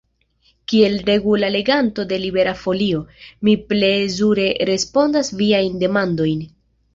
[0.71, 3.03] Kiel regula leganto de Libera Folio,
[3.49, 6.43] mi plezure respondas viajn demandojn.